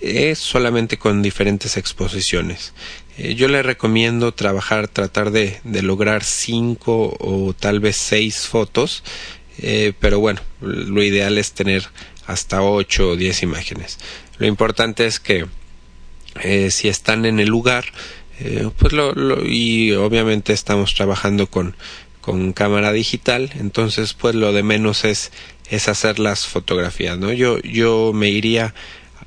es 0.02 0.40
solamente 0.40 0.98
con 0.98 1.22
diferentes 1.22 1.78
exposiciones. 1.78 2.74
yo 3.18 3.48
le 3.48 3.62
recomiendo 3.64 4.34
trabajar, 4.34 4.88
tratar 4.88 5.32
de, 5.32 5.60
de, 5.64 5.82
lograr 5.82 6.24
cinco 6.24 7.16
o 7.20 7.54
tal 7.54 7.80
vez 7.80 7.98
seis 7.98 8.48
fotos, 8.48 9.04
pero 10.00 10.20
bueno, 10.20 10.42
lo 10.62 11.04
ideal 11.04 11.38
es 11.38 11.52
tener 11.54 11.88
hasta 12.26 12.64
8 12.64 13.10
o 13.10 13.16
10 13.16 13.44
imágenes. 13.44 14.00
Lo 14.38 14.48
importante 14.48 15.06
es 15.06 15.20
que 15.20 15.46
eh, 16.42 16.72
si 16.72 16.88
están 16.88 17.26
en 17.26 17.40
el 17.40 17.50
lugar, 17.50 17.86
eh, 18.40 18.70
pues 18.78 18.94
lo, 18.94 19.14
y 19.46 19.92
obviamente 19.94 20.54
estamos 20.54 20.94
trabajando 20.96 21.48
con, 21.48 21.76
con 22.22 22.54
cámara 22.54 22.94
digital, 22.94 23.52
entonces 23.60 24.14
pues 24.14 24.36
lo 24.36 24.54
de 24.54 24.64
menos 24.64 25.04
es, 25.04 25.32
es 25.70 25.88
hacer 25.88 26.20
las 26.20 26.48
fotografías, 26.48 27.18
¿no? 27.18 27.34
Yo, 27.34 27.60
yo 27.60 28.12
me 28.14 28.30
iría 28.30 28.74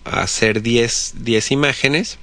hacer 0.04 0.62
10, 0.62 1.14
10 1.18 1.50
imágenes 1.50 2.18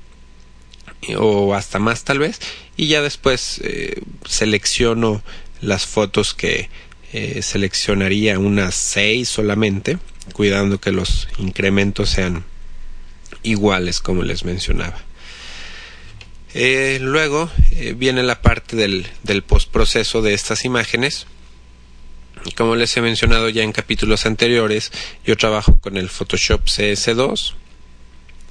o 1.17 1.55
hasta 1.55 1.79
más 1.79 2.03
tal 2.03 2.19
vez 2.19 2.39
y 2.77 2.87
ya 2.87 3.01
después 3.01 3.59
eh, 3.63 4.01
selecciono 4.25 5.23
las 5.61 5.85
fotos 5.85 6.33
que 6.33 6.69
seleccionaría 7.41 8.39
unas 8.39 8.73
6 8.73 9.27
solamente 9.27 9.97
cuidando 10.33 10.79
que 10.79 10.91
los 10.91 11.27
incrementos 11.39 12.09
sean 12.09 12.45
iguales 13.43 13.99
como 13.99 14.23
les 14.23 14.45
mencionaba. 14.45 14.97
Eh, 16.53 16.99
luego 17.01 17.49
eh, 17.71 17.93
viene 17.97 18.23
la 18.23 18.41
parte 18.41 18.75
del, 18.75 19.07
del 19.23 19.43
postproceso 19.43 20.21
de 20.21 20.33
estas 20.33 20.65
imágenes. 20.65 21.27
Como 22.55 22.75
les 22.75 22.95
he 22.97 23.01
mencionado 23.01 23.49
ya 23.49 23.63
en 23.63 23.71
capítulos 23.71 24.25
anteriores, 24.25 24.91
yo 25.25 25.37
trabajo 25.37 25.77
con 25.79 25.97
el 25.97 26.09
Photoshop 26.09 26.65
CS2. 26.65 27.53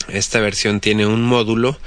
Esta 0.09 0.41
versión 0.41 0.81
tiene 0.81 1.07
un 1.07 1.23
módulo 1.23 1.79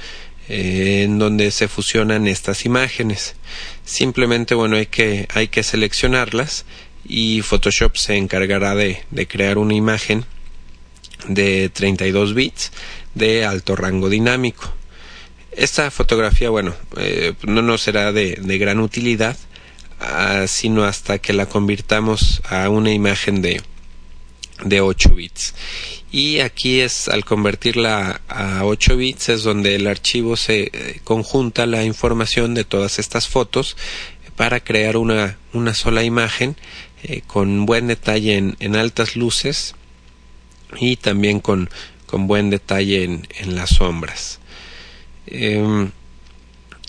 eh, 0.48 1.02
en 1.04 1.18
donde 1.18 1.50
se 1.50 1.68
fusionan 1.68 2.28
estas 2.28 2.66
imágenes. 2.66 3.36
Simplemente, 3.84 4.54
bueno, 4.54 4.76
hay 4.76 4.86
que, 4.86 5.26
hay 5.32 5.48
que 5.48 5.62
seleccionarlas 5.62 6.66
y 7.06 7.40
Photoshop 7.42 7.96
se 7.96 8.16
encargará 8.16 8.74
de, 8.74 9.02
de 9.10 9.26
crear 9.26 9.56
una 9.56 9.74
imagen 9.74 10.26
de 11.28 11.70
32 11.70 12.34
bits 12.34 12.72
de 13.14 13.44
alto 13.44 13.76
rango 13.76 14.10
dinámico. 14.10 14.72
Esta 15.52 15.90
fotografía, 15.90 16.50
bueno, 16.50 16.74
eh, 16.98 17.34
no 17.42 17.62
nos 17.62 17.82
será 17.82 18.12
de, 18.12 18.38
de 18.40 18.58
gran 18.58 18.80
utilidad, 18.80 19.36
ah, 20.04 20.46
sino 20.46 20.84
hasta 20.84 21.18
que 21.18 21.32
la 21.32 21.46
convirtamos 21.46 22.42
a 22.48 22.68
una 22.68 22.92
imagen 22.92 23.42
de, 23.42 23.62
de 24.64 24.80
8 24.80 25.14
bits. 25.14 25.54
Y 26.10 26.40
aquí 26.40 26.80
es 26.80 27.08
al 27.08 27.24
convertirla 27.24 28.20
a 28.28 28.64
8 28.64 28.96
bits 28.96 29.28
es 29.30 29.42
donde 29.42 29.74
el 29.74 29.86
archivo 29.86 30.36
se 30.36 30.70
eh, 30.72 31.00
conjunta 31.02 31.66
la 31.66 31.84
información 31.84 32.54
de 32.54 32.64
todas 32.64 32.98
estas 32.98 33.28
fotos 33.28 33.76
para 34.36 34.60
crear 34.60 34.96
una, 34.96 35.38
una 35.52 35.74
sola 35.74 36.04
imagen 36.04 36.56
eh, 37.02 37.22
con 37.26 37.66
buen 37.66 37.88
detalle 37.88 38.36
en, 38.36 38.56
en, 38.60 38.76
altas 38.76 39.16
luces 39.16 39.74
y 40.78 40.96
también 40.96 41.40
con, 41.40 41.68
con 42.06 42.26
buen 42.26 42.50
detalle 42.50 43.04
en, 43.04 43.26
en 43.38 43.56
las 43.56 43.70
sombras. 43.70 44.40
Eh, 45.26 45.88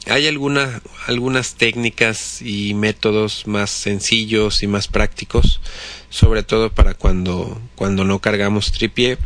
hay 0.07 0.27
alguna, 0.27 0.81
algunas 1.07 1.55
técnicas 1.55 2.41
y 2.41 2.73
métodos 2.73 3.47
más 3.47 3.71
sencillos 3.71 4.61
y 4.61 4.67
más 4.67 4.87
prácticos, 4.87 5.61
sobre 6.09 6.43
todo 6.43 6.71
para 6.71 6.93
cuando, 6.93 7.59
cuando 7.75 8.03
no 8.03 8.19
cargamos 8.19 8.71
tripié 8.71 9.17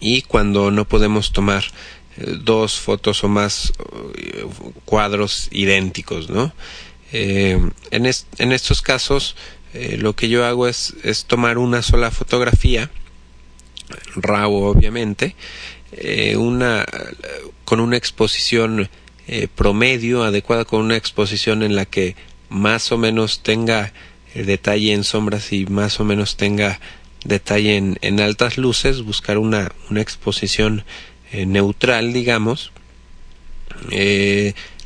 y 0.00 0.22
cuando 0.22 0.70
no 0.70 0.86
podemos 0.86 1.32
tomar 1.32 1.64
eh, 2.16 2.36
dos 2.40 2.80
fotos 2.80 3.24
o 3.24 3.28
más 3.28 3.72
eh, 4.16 4.46
cuadros 4.84 5.48
idénticos, 5.52 6.30
¿no? 6.30 6.52
Eh, 7.12 7.58
en, 7.90 8.06
en, 8.06 8.52
estos 8.52 8.80
casos 8.80 9.36
lo 9.74 10.14
que 10.16 10.30
yo 10.30 10.46
hago 10.46 10.66
es, 10.66 10.94
es, 11.02 11.26
tomar 11.26 11.58
una 11.58 11.82
sola 11.82 12.10
fotografía, 12.10 12.90
RAW 14.16 14.52
obviamente, 14.64 15.36
una, 16.36 16.86
con 17.66 17.80
una 17.80 17.98
exposición 17.98 18.88
eh, 19.28 19.48
promedio 19.54 20.24
adecuada, 20.24 20.64
con 20.64 20.80
una 20.80 20.96
exposición 20.96 21.62
en 21.62 21.76
la 21.76 21.84
que 21.84 22.16
más 22.48 22.92
o 22.92 22.98
menos 22.98 23.42
tenga 23.42 23.92
detalle 24.34 24.92
en 24.92 25.04
sombras 25.04 25.52
y 25.52 25.66
más 25.66 26.00
o 26.00 26.04
menos 26.04 26.36
tenga 26.36 26.80
detalle 27.24 27.76
en, 27.76 27.98
en 28.02 28.20
altas 28.20 28.58
luces, 28.58 29.02
buscar 29.02 29.38
una, 29.38 29.72
una 29.90 30.00
exposición 30.00 30.84
neutral, 31.32 32.12
digamos. 32.12 32.72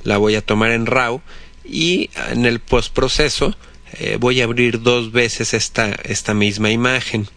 la 0.05 0.19
voy 0.19 0.37
a 0.37 0.43
tomar 0.43 0.71
en 0.71 0.87
RAW 0.87 1.21
y 1.64 2.11
en 2.31 2.45
el 2.45 2.61
postproceso 2.61 3.57
eh, 3.99 4.16
voy 4.19 4.40
a 4.40 4.45
abrir 4.45 4.83
dos 4.83 5.12
veces 5.12 5.55
esta, 5.55 5.93
esta 6.05 6.35
misma 6.35 6.71
imagen. 6.71 7.28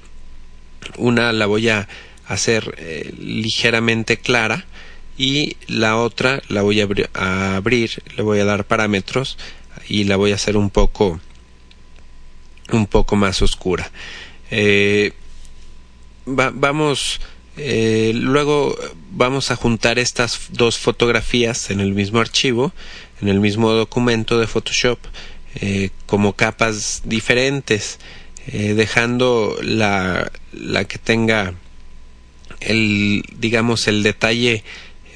Una 0.98 1.32
la 1.32 1.46
voy 1.46 1.70
a 1.70 1.88
hacer 2.27 2.75
eh, 2.77 3.13
ligeramente 3.18 4.18
clara 4.18 4.65
y 5.20 5.58
la 5.68 5.98
otra 5.98 6.42
la 6.48 6.62
voy 6.62 6.80
a, 6.80 6.88
a, 7.14 7.58
abrir, 7.58 8.02
le 8.16 8.24
voy 8.24 8.40
a 8.40 8.46
dar 8.46 8.66
parámetros 8.66 9.38
y 9.88 10.06
la 10.06 10.16
voy 10.16 10.32
a 10.32 10.36
hacer 10.36 10.56
un 10.56 10.70
poco 10.70 11.20
un 12.72 12.88
poco 12.88 13.18
más 13.18 13.42
oscura. 13.42 13.92
Eh, 14.50 15.12
vamos, 16.26 17.20
eh, 17.58 18.14
luego 18.16 18.78
vamos 19.12 19.52
a 19.52 19.58
juntar 19.58 20.00
estas 20.00 20.48
dos 20.52 20.78
fotografías 20.78 21.70
en 21.70 21.82
el 21.82 21.94
mismo 21.94 22.20
archivo, 22.20 22.72
en 23.22 23.28
el 23.28 23.42
mismo 23.42 23.72
documento 23.72 24.40
de 24.40 24.48
Photoshop, 24.48 25.00
eh, 25.56 25.90
como 26.06 26.34
capas 26.34 27.02
diferentes, 27.06 28.00
dejando 28.52 29.58
la, 29.62 30.32
la 30.54 30.86
que 30.86 30.98
tenga 30.98 31.54
el, 32.62 33.24
digamos, 33.38 33.88
el 33.88 34.02
detalle 34.02 34.64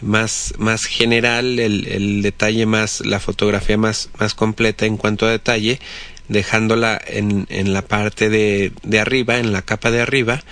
más, 0.04 0.54
más 0.58 0.86
general, 0.86 1.60
el, 1.60 1.88
el, 1.88 2.22
detalle 2.22 2.66
más, 2.66 3.02
la 3.06 3.20
fotografía 3.20 3.78
más, 3.78 4.10
más 4.20 4.34
completa 4.34 4.86
en 4.86 4.98
cuanto 4.98 5.26
a 5.26 5.32
detalle, 5.32 5.80
dejándola 6.28 7.02
en, 7.06 7.46
en 7.50 7.74
la 7.74 7.82
parte 7.82 8.30
de, 8.30 8.72
de, 8.84 9.00
arriba, 9.00 9.38
en 9.38 9.52
la 9.54 9.62
capa 9.62 9.92
de 9.92 10.02
arriba, 10.02 10.44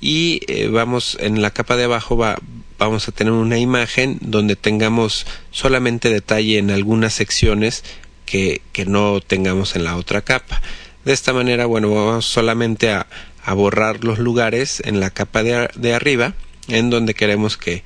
y 0.00 0.40
eh, 0.48 0.68
vamos 0.68 1.16
en 1.20 1.40
la 1.40 1.50
capa 1.50 1.76
de 1.76 1.84
abajo 1.84 2.16
va, 2.16 2.38
vamos 2.78 3.08
a 3.08 3.12
tener 3.12 3.32
una 3.32 3.58
imagen 3.58 4.18
donde 4.20 4.56
tengamos 4.56 5.26
solamente 5.50 6.10
detalle 6.10 6.58
en 6.58 6.70
algunas 6.70 7.14
secciones 7.14 7.84
que, 8.26 8.60
que 8.72 8.84
no 8.86 9.20
tengamos 9.20 9.76
en 9.76 9.84
la 9.84 9.96
otra 9.96 10.22
capa. 10.22 10.60
De 11.04 11.12
esta 11.12 11.32
manera, 11.32 11.66
bueno, 11.66 11.90
vamos 11.94 12.26
solamente 12.26 12.90
a, 12.90 13.06
a 13.44 13.54
borrar 13.54 14.04
los 14.04 14.18
lugares 14.18 14.82
en 14.84 15.00
la 15.00 15.10
capa 15.10 15.42
de, 15.42 15.68
de 15.74 15.94
arriba 15.94 16.34
en 16.68 16.90
donde 16.90 17.14
queremos 17.14 17.56
que, 17.56 17.82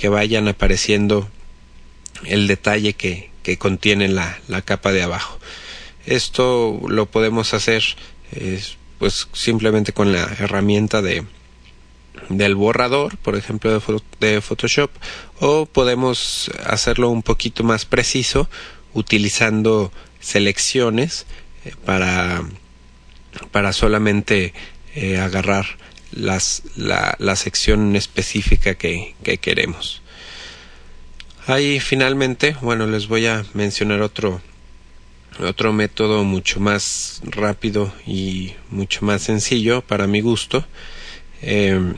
que 0.00 0.08
vayan 0.08 0.48
apareciendo 0.48 1.28
el 2.24 2.46
detalle 2.46 2.94
que, 2.94 3.28
que 3.42 3.58
contiene 3.58 4.08
la, 4.08 4.38
la, 4.48 4.62
capa 4.62 4.92
de 4.92 5.02
abajo. 5.02 5.38
Esto 6.06 6.80
lo 6.88 7.04
podemos 7.04 7.52
hacer 7.52 7.82
pues 8.98 9.28
simplemente 9.34 9.92
con 9.92 10.10
la 10.10 10.22
herramienta 10.38 11.02
de 11.02 11.26
del 12.30 12.54
borrador, 12.54 13.18
por 13.18 13.36
ejemplo, 13.36 13.82
de, 14.20 14.40
Photoshop, 14.40 14.90
o 15.38 15.66
podemos 15.66 16.50
hacerlo 16.64 17.10
un 17.10 17.22
poquito 17.22 17.62
más 17.62 17.84
preciso 17.84 18.48
utilizando 18.94 19.92
selecciones 20.18 21.26
eh, 21.66 21.74
para, 21.84 22.42
para 23.52 23.74
solamente 23.74 24.54
eh, 24.94 25.18
agarrar 25.18 25.66
las, 26.12 26.62
la, 26.76 27.16
la, 27.18 27.36
sección 27.36 27.96
específica 27.96 28.74
que, 28.74 29.14
que, 29.22 29.38
queremos. 29.38 30.02
Ahí 31.46 31.80
finalmente, 31.80 32.56
bueno, 32.60 32.86
les 32.86 33.08
voy 33.08 33.26
a 33.26 33.44
mencionar 33.54 34.02
otro, 34.02 34.40
otro 35.38 35.72
método 35.72 36.24
mucho 36.24 36.60
más 36.60 37.20
rápido 37.24 37.92
y 38.06 38.54
mucho 38.70 39.04
más 39.04 39.22
sencillo 39.22 39.82
para 39.82 40.06
mi 40.06 40.20
gusto. 40.20 40.64
Eh, 41.42 41.94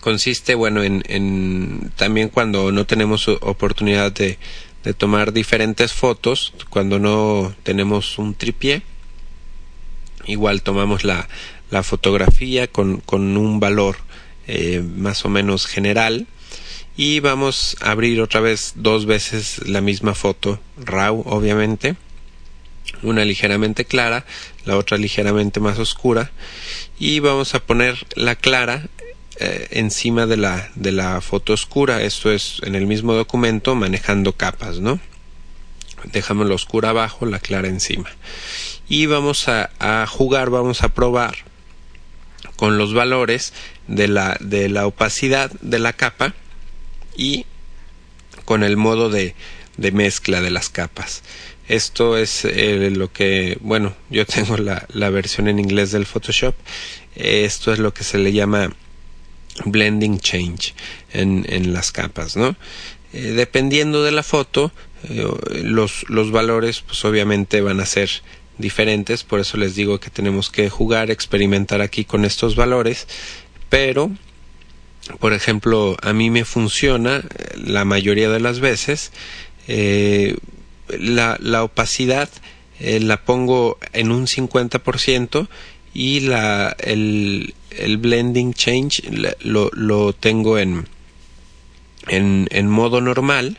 consiste, 0.00 0.54
bueno, 0.54 0.82
en, 0.82 1.02
en, 1.06 1.92
también 1.96 2.28
cuando 2.28 2.72
no 2.72 2.86
tenemos 2.86 3.28
oportunidad 3.28 4.12
de, 4.12 4.38
de 4.84 4.94
tomar 4.94 5.32
diferentes 5.32 5.92
fotos, 5.92 6.52
cuando 6.70 6.98
no 6.98 7.54
tenemos 7.62 8.18
un 8.18 8.34
tripié, 8.34 8.82
igual 10.26 10.62
tomamos 10.62 11.04
la, 11.04 11.28
la 11.70 11.82
fotografía 11.82 12.66
con, 12.66 12.98
con 13.00 13.36
un 13.36 13.60
valor 13.60 13.96
eh, 14.46 14.82
más 14.82 15.24
o 15.24 15.28
menos 15.28 15.66
general. 15.66 16.26
Y 16.96 17.20
vamos 17.20 17.76
a 17.80 17.92
abrir 17.92 18.20
otra 18.20 18.40
vez 18.40 18.72
dos 18.76 19.06
veces 19.06 19.66
la 19.66 19.80
misma 19.80 20.14
foto 20.14 20.60
RAW 20.76 21.22
obviamente. 21.26 21.96
Una 23.02 23.24
ligeramente 23.24 23.84
clara 23.84 24.26
la 24.64 24.76
otra 24.76 24.98
ligeramente 24.98 25.60
más 25.60 25.78
oscura. 25.78 26.30
Y 26.98 27.20
vamos 27.20 27.54
a 27.54 27.60
poner 27.60 28.06
la 28.16 28.34
clara 28.34 28.88
eh, 29.38 29.68
encima 29.70 30.26
de 30.26 30.36
la 30.36 30.70
de 30.74 30.92
la 30.92 31.20
foto 31.20 31.52
oscura. 31.52 32.02
Esto 32.02 32.32
es 32.32 32.60
en 32.64 32.74
el 32.74 32.86
mismo 32.86 33.14
documento 33.14 33.74
manejando 33.74 34.32
capas 34.32 34.80
no 34.80 35.00
dejamos 36.04 36.48
la 36.48 36.54
oscura 36.54 36.90
abajo 36.90 37.26
la 37.26 37.38
clara 37.38 37.68
encima. 37.68 38.10
Y 38.88 39.06
vamos 39.06 39.48
a, 39.48 39.70
a 39.78 40.06
jugar 40.06 40.50
vamos 40.50 40.82
a 40.82 40.88
probar 40.88 41.49
con 42.60 42.76
los 42.76 42.92
valores 42.92 43.54
de 43.88 44.06
la, 44.06 44.36
de 44.38 44.68
la 44.68 44.86
opacidad 44.86 45.50
de 45.62 45.78
la 45.78 45.94
capa 45.94 46.34
y 47.16 47.46
con 48.44 48.62
el 48.62 48.76
modo 48.76 49.08
de, 49.08 49.34
de 49.78 49.92
mezcla 49.92 50.42
de 50.42 50.50
las 50.50 50.68
capas. 50.68 51.22
Esto 51.68 52.18
es 52.18 52.44
eh, 52.44 52.90
lo 52.90 53.10
que, 53.10 53.56
bueno, 53.62 53.96
yo 54.10 54.26
tengo 54.34 54.58
la, 54.58 54.86
la, 54.92 55.08
versión 55.08 55.48
en 55.48 55.58
inglés 55.58 55.90
del 55.90 56.04
Photoshop. 56.04 56.54
Esto 57.14 57.72
es 57.72 57.78
lo 57.78 57.94
que 57.94 58.04
se 58.04 58.18
le 58.18 58.30
llama 58.30 58.70
blending 59.64 60.20
change 60.20 60.74
en, 61.14 61.46
en 61.48 61.72
las 61.72 61.92
capas, 61.92 62.36
¿no? 62.36 62.56
Eh, 63.14 63.22
dependiendo 63.22 64.04
de 64.04 64.12
la 64.12 64.22
foto, 64.22 64.70
eh, 65.08 65.26
los, 65.62 66.04
los 66.10 66.30
valores, 66.30 66.82
pues 66.82 67.02
obviamente 67.06 67.62
van 67.62 67.80
a 67.80 67.86
ser 67.86 68.10
diferentes, 68.60 69.24
por 69.24 69.40
eso 69.40 69.56
les 69.56 69.74
digo 69.74 70.00
que 70.00 70.10
tenemos 70.10 70.50
que 70.50 70.70
jugar, 70.70 71.10
experimentar 71.10 71.80
aquí 71.80 72.04
con 72.04 72.24
estos 72.24 72.56
valores, 72.56 73.06
pero 73.68 74.10
por 75.18 75.32
ejemplo, 75.32 75.96
a 76.02 76.12
mí 76.12 76.30
me 76.30 76.44
funciona 76.44 77.18
eh, 77.18 77.54
la 77.56 77.84
mayoría 77.84 78.30
de 78.30 78.40
las 78.40 78.60
veces 78.60 79.12
eh, 79.66 80.36
la, 80.88 81.36
la, 81.40 81.64
opacidad 81.64 82.28
eh, 82.78 83.00
la 83.00 83.24
pongo 83.24 83.78
en 83.92 84.12
un 84.12 84.26
50% 84.26 85.48
y 85.94 86.20
la, 86.20 86.76
el, 86.78 87.54
el 87.70 87.96
blending 87.98 88.54
change 88.54 89.02
lo, 89.40 89.70
lo 89.72 90.12
tengo 90.12 90.58
en, 90.58 90.86
en, 92.08 92.48
en 92.50 92.68
modo 92.68 93.00
normal 93.00 93.58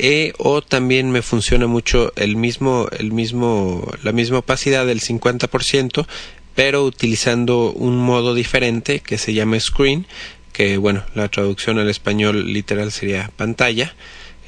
e, 0.00 0.32
o 0.38 0.62
también 0.62 1.10
me 1.10 1.20
funciona 1.20 1.66
mucho 1.66 2.12
el 2.16 2.34
mismo, 2.34 2.88
el 2.98 3.12
mismo, 3.12 3.86
la 4.02 4.12
misma 4.12 4.38
opacidad 4.38 4.86
del 4.86 5.00
50%, 5.00 6.06
pero 6.54 6.84
utilizando 6.84 7.70
un 7.70 7.98
modo 7.98 8.34
diferente 8.34 9.00
que 9.00 9.18
se 9.18 9.34
llama 9.34 9.60
screen, 9.60 10.06
que 10.52 10.78
bueno, 10.78 11.04
la 11.14 11.28
traducción 11.28 11.78
al 11.78 11.90
español 11.90 12.52
literal 12.52 12.92
sería 12.92 13.30
pantalla. 13.36 13.94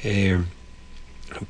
Eh, 0.03 0.39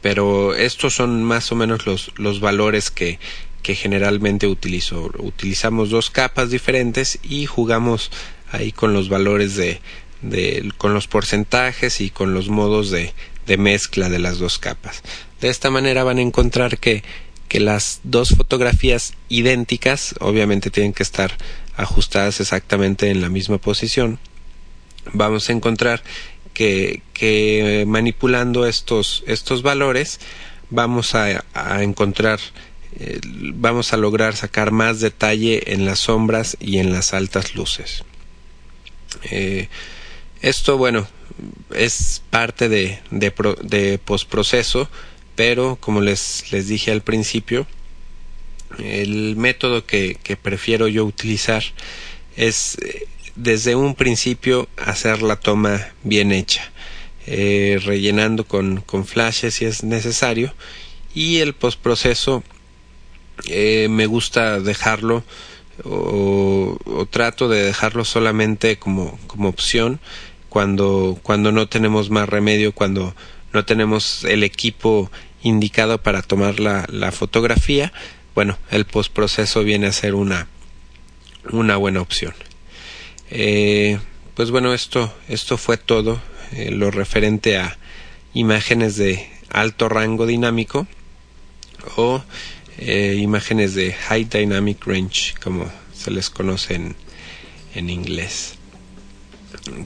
pero 0.02 0.54
estos 0.56 0.94
son 0.94 1.24
más 1.24 1.52
o 1.52 1.56
menos 1.56 1.86
los, 1.86 2.12
los 2.18 2.40
valores 2.40 2.92
que, 2.92 3.20
que 3.62 3.76
generalmente 3.76 4.48
utilizo. 4.48 5.12
Utilizamos 5.18 5.90
dos 5.90 6.10
capas 6.10 6.50
diferentes 6.50 7.20
y 7.24 7.46
jugamos 7.46 8.12
ahí 8.52 8.72
con 8.72 8.94
los 8.94 9.10
valores 9.10 9.56
de, 9.56 9.82
de 10.22 10.72
con 10.78 10.94
los 10.94 11.08
porcentajes 11.08 12.02
y 12.02 12.10
con 12.10 12.34
los 12.34 12.50
modos 12.50 12.92
de, 12.92 13.14
de 13.46 13.58
mezcla 13.58 14.10
de 14.10 14.20
las 14.20 14.40
dos 14.40 14.60
capas. 14.60 15.02
De 15.42 15.50
esta 15.50 15.70
manera 15.70 16.04
van 16.04 16.18
a 16.18 16.22
encontrar 16.22 16.78
que, 16.78 17.04
que 17.48 17.60
las 17.60 18.02
dos 18.04 18.30
fotografías 18.30 19.14
idénticas 19.30 20.16
obviamente 20.20 20.70
tienen 20.70 20.94
que 20.94 21.04
estar 21.04 21.38
ajustadas 21.76 22.40
exactamente 22.40 23.10
en 23.10 23.22
la 23.22 23.30
misma 23.30 23.58
posición. 23.58 24.20
Vamos 25.12 25.50
a 25.50 25.54
encontrar 25.54 26.04
que, 26.54 27.02
que 27.14 27.84
manipulando 27.88 28.66
estos, 28.66 29.24
estos 29.28 29.64
valores 29.64 30.20
vamos 30.70 31.16
a, 31.16 31.44
a 31.54 31.84
encontrar 31.84 32.40
eh, 33.00 33.20
vamos 33.26 33.92
a 33.92 33.98
lograr 33.98 34.36
sacar 34.36 34.72
más 34.72 35.00
detalle 35.00 35.74
en 35.74 35.86
las 35.86 36.00
sombras 36.00 36.58
y 36.60 36.78
en 36.78 36.92
las 36.92 37.14
altas 37.14 37.56
luces. 37.56 38.04
Eh, 39.32 39.68
esto, 40.42 40.78
bueno, 40.78 41.08
es 41.74 42.22
parte 42.30 42.70
de, 42.70 43.00
de, 43.12 43.34
de 43.64 43.98
postproceso, 43.98 44.90
pero 45.36 45.78
como 45.80 46.02
les, 46.02 46.52
les 46.52 46.68
dije 46.68 46.92
al 46.92 47.02
principio, 47.02 47.68
el 48.80 49.36
método 49.36 49.86
que, 49.86 50.18
que 50.22 50.36
prefiero 50.36 50.88
yo 50.88 51.06
utilizar 51.06 51.64
es 52.36 52.78
eh, 52.82 53.08
desde 53.36 53.76
un 53.76 53.96
principio 53.96 54.68
hacer 54.78 55.22
la 55.22 55.38
toma 55.38 55.90
bien 56.04 56.32
hecha, 56.32 56.72
eh, 57.26 57.80
rellenando 57.84 58.46
con, 58.46 58.82
con 58.82 59.06
flashes 59.06 59.56
si 59.56 59.66
es 59.66 59.84
necesario 59.84 60.54
y 61.14 61.40
el 61.40 61.54
postproceso 61.54 62.44
eh, 63.48 63.88
me 63.90 64.06
gusta 64.06 64.60
dejarlo 64.60 65.24
o, 65.84 66.78
o, 66.86 67.06
trato 67.08 67.50
de 67.50 67.64
dejarlo 67.64 68.06
solamente 68.06 68.78
como, 68.78 69.20
como 69.26 69.50
opción 69.50 70.00
cuando, 70.54 71.18
cuando 71.24 71.52
no 71.52 71.68
tenemos 71.68 72.12
más 72.12 72.30
remedio, 72.30 72.76
cuando 72.76 73.16
no 73.54 73.66
tenemos 73.66 74.24
el 74.24 74.44
equipo 74.44 75.10
indicado 75.42 75.98
para 76.04 76.22
tomar 76.22 76.60
la, 76.60 77.12
fotografía, 77.12 77.92
bueno, 78.36 78.60
el 78.70 78.86
postproceso 78.86 79.64
viene 79.64 79.88
a 79.88 79.92
ser 79.92 80.14
una, 80.14 80.48
una 81.52 81.76
buena 81.78 82.02
opción. 82.02 82.36
Eh, 83.32 83.98
pues 84.36 84.52
bueno, 84.52 84.76
esto, 84.76 85.12
esto 85.28 85.58
fue 85.58 85.78
todo 85.78 86.22
eh, 86.52 86.70
lo 86.70 86.92
referente 86.92 87.58
a 87.58 87.80
imágenes 88.36 88.96
de 88.96 89.28
alto 89.50 89.90
rango 89.90 90.28
dinámico 90.28 90.86
o 91.96 92.24
eh, 92.78 93.18
imágenes 93.20 93.74
de 93.74 93.92
High 93.92 94.26
Dynamic 94.26 94.86
Range, 94.86 95.34
como 95.44 95.68
se 95.96 96.12
les 96.12 96.30
conoce 96.30 96.76
en, 96.76 96.96
en 97.74 97.90
inglés. 97.90 98.60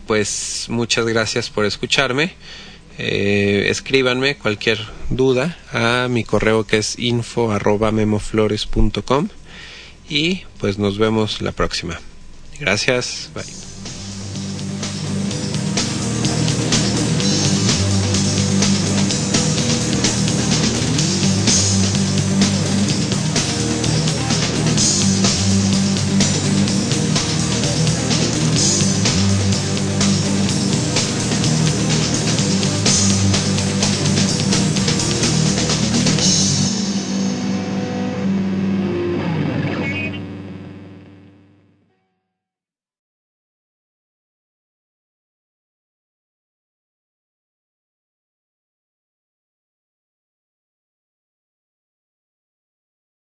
Pues 0.05 0.67
muchas 0.69 1.05
gracias 1.05 1.49
por 1.49 1.65
escucharme. 1.65 2.33
Eh, 2.97 3.67
escríbanme 3.69 4.37
cualquier 4.37 4.79
duda 5.09 5.57
a 5.71 6.07
mi 6.09 6.23
correo 6.23 6.65
que 6.65 6.77
es 6.77 6.97
info 6.97 7.51
arroba 7.51 7.91
y 10.09 10.43
pues 10.59 10.79
nos 10.79 10.97
vemos 10.97 11.41
la 11.41 11.51
próxima. 11.51 11.99
Gracias. 12.59 13.29
Bye. 13.35 13.66